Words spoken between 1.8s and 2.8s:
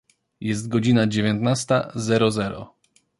zero zero.